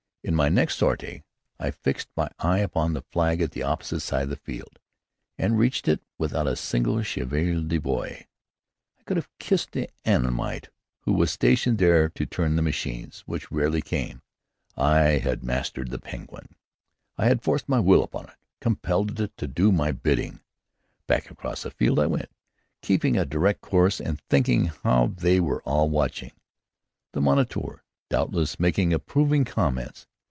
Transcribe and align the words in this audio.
In 0.23 0.35
my 0.35 0.49
next 0.49 0.75
sortie, 0.75 1.23
I 1.59 1.71
fixed 1.71 2.07
my 2.15 2.29
eye 2.37 2.59
upon 2.59 2.93
the 2.93 3.01
flag 3.01 3.41
at 3.41 3.53
the 3.53 3.63
opposite 3.63 4.01
side 4.01 4.25
of 4.25 4.29
the 4.29 4.35
field, 4.35 4.77
and 5.35 5.57
reached 5.57 5.87
it 5.87 6.03
without 6.19 6.45
a 6.45 6.55
single 6.55 7.01
cheval 7.01 7.63
de 7.63 7.79
bois. 7.79 8.21
I 8.99 9.03
could 9.03 9.17
have 9.17 9.31
kissed 9.39 9.71
the 9.71 9.89
Annamite 10.05 10.69
who 11.01 11.13
was 11.13 11.31
stationed 11.31 11.79
there 11.79 12.07
to 12.09 12.27
turn 12.27 12.55
the 12.55 12.61
machines 12.61 13.21
which 13.25 13.51
rarely 13.51 13.81
came. 13.81 14.21
I 14.77 14.99
had 15.17 15.43
mastered 15.43 15.89
the 15.89 15.97
Penguin! 15.97 16.53
I 17.17 17.25
had 17.25 17.41
forced 17.41 17.67
my 17.67 17.79
will 17.79 18.03
upon 18.03 18.25
it, 18.25 18.35
compelled 18.61 19.19
it 19.19 19.35
to 19.37 19.47
do 19.47 19.71
my 19.71 19.91
bidding! 19.91 20.41
Back 21.07 21.31
across 21.31 21.63
the 21.63 21.71
field 21.71 21.97
I 21.97 22.05
went, 22.05 22.29
keeping 22.83 23.17
a 23.17 23.25
direct 23.25 23.61
course, 23.61 23.99
and 23.99 24.21
thinking 24.29 24.65
how 24.65 25.07
they 25.07 25.39
were 25.39 25.63
all 25.63 25.89
watching, 25.89 26.31
the 27.11 27.21
moniteur, 27.21 27.83
doubtless, 28.09 28.59
making 28.59 28.93
approving 28.93 29.45
comments. 29.45 30.05